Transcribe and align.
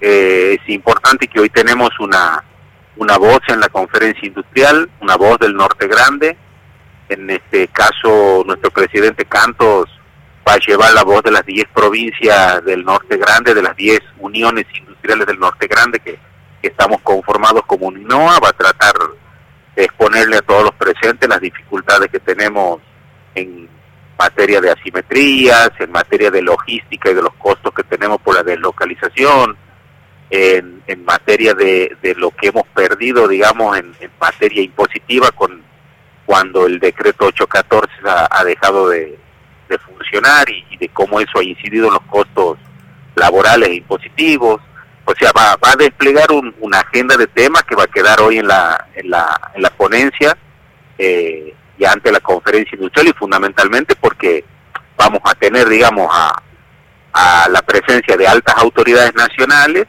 eh, 0.00 0.58
es 0.60 0.68
importante 0.68 1.26
que 1.28 1.40
hoy 1.40 1.50
tenemos 1.50 1.90
una, 2.00 2.44
una 2.96 3.16
voz 3.16 3.40
en 3.48 3.60
la 3.60 3.68
conferencia 3.68 4.26
industrial, 4.26 4.90
una 5.00 5.16
voz 5.16 5.38
del 5.38 5.54
Norte 5.54 5.86
Grande. 5.86 6.36
En 7.08 7.30
este 7.30 7.68
caso, 7.68 8.42
nuestro 8.46 8.70
presidente 8.70 9.24
Cantos 9.24 9.88
va 10.46 10.54
a 10.54 10.58
llevar 10.58 10.92
la 10.92 11.04
voz 11.04 11.22
de 11.22 11.30
las 11.30 11.44
10 11.44 11.66
provincias 11.74 12.64
del 12.64 12.84
Norte 12.84 13.16
Grande, 13.16 13.54
de 13.54 13.62
las 13.62 13.76
10 13.76 14.00
uniones 14.18 14.66
industriales 14.78 15.26
del 15.26 15.38
Norte 15.38 15.66
Grande 15.66 16.00
que, 16.00 16.18
estamos 16.60 17.00
conformados 17.02 17.62
como 17.66 17.86
un 17.86 18.00
INOA, 18.00 18.40
va 18.40 18.48
a 18.48 18.52
tratar 18.52 18.92
de 19.76 19.84
exponerle 19.84 20.38
a 20.38 20.42
todos 20.42 20.64
los 20.64 20.74
presentes 20.74 21.28
las 21.28 21.40
dificultades 21.40 22.08
que 22.10 22.18
tenemos 22.18 22.80
en 23.36 23.68
materia 24.18 24.60
de 24.60 24.72
asimetrías, 24.72 25.70
en 25.78 25.92
materia 25.92 26.30
de 26.30 26.42
logística 26.42 27.10
y 27.10 27.14
de 27.14 27.22
los 27.22 27.32
costos 27.34 27.72
que 27.72 27.84
tenemos 27.84 28.20
por 28.20 28.34
la 28.34 28.42
deslocalización, 28.42 29.56
en, 30.30 30.82
en 30.86 31.04
materia 31.04 31.54
de, 31.54 31.96
de, 32.02 32.14
lo 32.14 32.30
que 32.30 32.48
hemos 32.48 32.66
perdido, 32.68 33.26
digamos, 33.28 33.78
en, 33.78 33.94
materia 34.20 34.62
impositiva 34.62 35.30
con 35.30 35.62
cuando 36.26 36.66
el 36.66 36.78
decreto 36.78 37.26
814 37.26 37.90
ha, 38.06 38.28
ha 38.30 38.44
dejado 38.44 38.88
de, 38.90 39.18
funcionar 39.86 40.48
y, 40.48 40.64
y, 40.70 40.76
de 40.78 40.88
cómo 40.88 41.20
eso 41.20 41.38
ha 41.38 41.44
incidido 41.44 41.88
en 41.88 41.94
los 41.94 42.02
costos 42.02 42.58
laborales 43.14 43.68
e 43.68 43.74
impositivos. 43.76 44.60
O 45.04 45.14
sea, 45.14 45.30
va, 45.36 45.56
va 45.56 45.72
a 45.72 45.76
desplegar 45.76 46.30
un, 46.32 46.54
una 46.60 46.80
agenda 46.80 47.16
de 47.16 47.26
temas 47.26 47.62
que 47.64 47.74
va 47.74 47.84
a 47.84 47.88
quedar 47.88 48.20
hoy 48.20 48.38
en 48.38 48.48
la, 48.48 48.86
en 48.94 49.10
la, 49.10 49.52
en 49.54 49.62
la 49.62 49.70
ponencia 49.70 50.36
eh, 50.98 51.54
y 51.78 51.84
ante 51.84 52.12
la 52.12 52.20
conferencia 52.20 52.76
industrial 52.76 53.08
y 53.08 53.12
fundamentalmente 53.12 53.96
porque 53.96 54.44
vamos 54.96 55.20
a 55.24 55.34
tener, 55.34 55.68
digamos, 55.68 56.08
a, 56.12 56.42
a 57.12 57.48
la 57.48 57.62
presencia 57.62 58.16
de 58.16 58.26
altas 58.26 58.54
autoridades 58.58 59.14
nacionales 59.14 59.86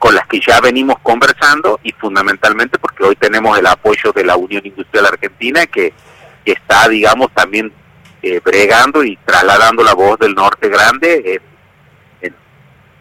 con 0.00 0.14
las 0.14 0.26
que 0.28 0.40
ya 0.40 0.58
venimos 0.62 0.98
conversando 1.02 1.78
y 1.82 1.92
fundamentalmente 1.92 2.78
porque 2.78 3.04
hoy 3.04 3.16
tenemos 3.16 3.58
el 3.58 3.66
apoyo 3.66 4.12
de 4.12 4.24
la 4.24 4.34
Unión 4.34 4.62
Industrial 4.64 5.04
Argentina 5.04 5.66
que, 5.66 5.92
está, 6.42 6.88
digamos, 6.88 7.30
también 7.34 7.70
eh, 8.22 8.40
bregando 8.42 9.04
y 9.04 9.16
trasladando 9.18 9.84
la 9.84 9.92
voz 9.92 10.18
del 10.18 10.34
Norte 10.34 10.70
Grande 10.70 11.34
en, 11.34 11.42
en, 12.22 12.34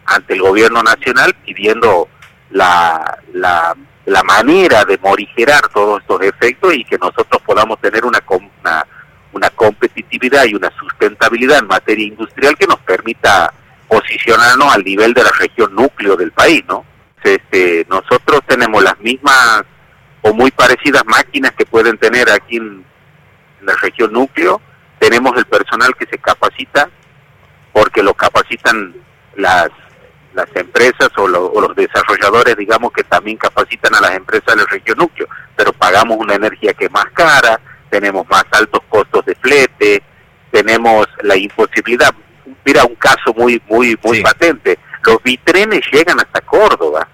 ante 0.05 0.33
el 0.33 0.41
gobierno 0.41 0.83
nacional 0.83 1.33
pidiendo 1.45 2.09
la, 2.49 3.17
la, 3.31 3.73
la, 4.05 4.23
manera 4.23 4.83
de 4.83 4.97
morigerar 4.97 5.69
todos 5.69 6.01
estos 6.01 6.21
efectos 6.21 6.73
y 6.73 6.83
que 6.83 6.97
nosotros 6.97 7.41
podamos 7.45 7.79
tener 7.79 8.03
una, 8.03 8.21
una, 8.59 8.85
una 9.31 9.49
competitividad 9.51 10.43
y 10.47 10.53
una 10.53 10.69
sustentabilidad 10.77 11.59
en 11.59 11.67
materia 11.67 12.07
industrial 12.07 12.57
que 12.57 12.67
nos 12.67 12.79
permita 12.81 13.53
posicionarnos 13.89 14.73
al 14.73 14.83
nivel 14.83 15.13
de 15.13 15.23
la 15.23 15.31
región 15.39 15.75
núcleo 15.75 16.15
del 16.15 16.31
país, 16.31 16.63
¿no? 16.67 16.85
Este, 17.23 17.85
nosotros 17.89 18.41
tenemos 18.47 18.81
las 18.81 18.97
mismas 18.99 19.63
o 20.21 20.33
muy 20.33 20.51
parecidas 20.51 21.03
máquinas 21.05 21.51
que 21.53 21.65
pueden 21.65 21.97
tener 21.97 22.29
aquí 22.29 22.57
en, 22.57 22.85
la 23.61 23.75
región 23.75 24.13
núcleo, 24.13 24.61
tenemos 24.99 25.35
el 25.37 25.45
personal 25.45 25.93
que 25.97 26.05
se 26.05 26.17
capacita 26.17 26.89
porque 27.73 28.01
lo 28.01 28.13
capacitan 28.13 28.95
las 29.35 29.69
las 30.33 30.47
empresas 30.55 31.09
o, 31.17 31.27
lo, 31.27 31.47
o, 31.47 31.59
los 31.59 31.75
desarrolladores, 31.75 32.55
digamos, 32.55 32.93
que 32.93 33.03
también 33.03 33.35
capacitan 33.35 33.95
a 33.95 33.99
las 33.99 34.11
empresas 34.11 34.55
del 34.55 34.67
región 34.67 34.99
núcleo, 34.99 35.27
pero 35.55 35.73
pagamos 35.73 36.17
una 36.17 36.35
energía 36.35 36.73
que 36.73 36.85
es 36.85 36.91
más 36.91 37.07
cara, 37.13 37.59
tenemos 37.89 38.29
más 38.29 38.45
altos 38.51 38.81
costos 38.87 39.25
de 39.25 39.35
flete, 39.35 40.03
tenemos 40.51 41.07
la 41.23 41.35
imposibilidad. 41.35 42.13
Mira 42.65 42.83
un 42.85 42.95
caso 42.95 43.33
muy 43.35 43.61
muy 43.67 43.97
muy 44.03 44.17
sí. 44.17 44.23
patente. 44.23 44.79
Los 45.03 45.21
bitrenes 45.23 45.81
llegan 45.91 46.19
hasta 46.19 46.41
Córdoba, 46.41 47.07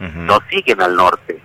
uh 0.00 0.04
-huh. 0.04 0.12
no 0.14 0.38
siguen 0.50 0.80
al 0.80 0.94
norte. 0.94 1.40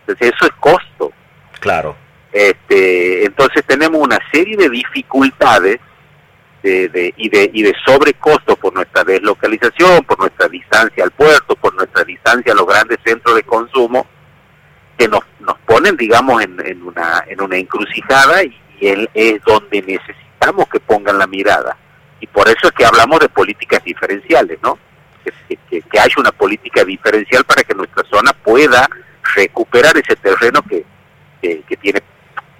Entonces 0.00 0.32
eso 0.34 0.46
es 0.46 0.52
costo. 0.60 1.12
Claro. 1.60 1.96
Este, 2.32 3.24
entonces 3.26 3.62
tenemos 3.66 4.00
una 4.00 4.18
serie 4.32 4.56
de 4.56 4.70
dificultades 4.70 5.78
de, 6.62 6.88
de, 6.88 7.12
y, 7.16 7.28
de, 7.28 7.50
y 7.52 7.62
de 7.62 7.74
sobrecosto 7.84 8.56
por 8.56 8.72
nuestra 8.72 9.04
deslocalización, 9.04 10.04
por 10.04 10.18
nuestra 10.18 10.48
distancia 10.48 11.04
al 11.04 11.10
puerto, 11.10 11.56
por 11.56 11.74
nuestra 11.74 12.04
distancia 12.04 12.52
a 12.52 12.56
los 12.56 12.66
grandes 12.66 12.98
centros 13.04 13.34
de 13.34 13.42
consumo, 13.42 14.06
que 14.96 15.08
nos, 15.08 15.20
nos 15.40 15.58
ponen, 15.66 15.96
digamos, 15.96 16.42
en, 16.42 16.58
en, 16.64 16.82
una, 16.82 17.24
en 17.26 17.40
una 17.40 17.56
encrucijada 17.56 18.44
y, 18.44 18.56
y 18.80 18.86
él 18.88 19.10
es 19.12 19.42
donde 19.44 19.82
necesitamos 19.82 20.68
que 20.68 20.80
pongan 20.80 21.18
la 21.18 21.26
mirada. 21.26 21.76
Por 22.32 22.48
eso 22.48 22.68
es 22.68 22.72
que 22.72 22.84
hablamos 22.84 23.20
de 23.20 23.28
políticas 23.28 23.82
diferenciales, 23.84 24.58
¿no? 24.62 24.78
Que, 25.48 25.58
que, 25.82 26.00
haya 26.00 26.14
una 26.18 26.32
política 26.32 26.84
diferencial 26.84 27.44
para 27.44 27.62
que 27.62 27.74
nuestra 27.74 28.02
zona 28.10 28.32
pueda 28.32 28.88
recuperar 29.36 29.96
ese 29.96 30.16
terreno 30.16 30.60
que, 30.62 30.84
que, 31.40 31.76
tiene 31.76 32.00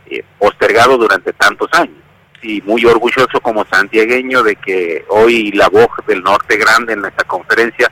eh, 0.07 0.23
postergado 0.39 0.97
durante 0.97 1.33
tantos 1.33 1.69
años 1.73 1.97
y 2.43 2.61
muy 2.63 2.85
orgulloso 2.85 3.41
como 3.41 3.65
santiagueño 3.67 4.43
de 4.43 4.57
que 4.57 5.05
hoy 5.09 5.53
la 5.53 5.69
voz 5.69 5.89
del 6.07 6.23
norte 6.23 6.57
grande 6.57 6.93
en 6.93 7.05
esta 7.05 7.25
conferencia 7.25 7.91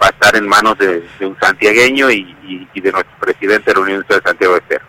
va 0.00 0.08
a 0.08 0.10
estar 0.10 0.36
en 0.36 0.46
manos 0.46 0.76
de, 0.78 1.02
un 1.20 1.36
santiagueño 1.40 2.10
y, 2.10 2.34
de 2.74 2.92
nuestro 2.92 3.16
presidente 3.18 3.70
de 3.70 3.74
la 3.74 3.80
Unión 3.80 4.06
de 4.08 4.20
Santiago 4.20 4.54
de 4.54 4.60
Estero. 4.60 4.84